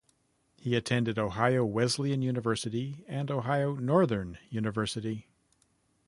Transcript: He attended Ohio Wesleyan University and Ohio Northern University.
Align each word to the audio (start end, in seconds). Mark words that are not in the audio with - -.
He 0.57 0.73
attended 0.75 1.19
Ohio 1.19 1.63
Wesleyan 1.63 2.23
University 2.23 3.03
and 3.07 3.29
Ohio 3.29 3.75
Northern 3.75 4.39
University. 4.49 5.27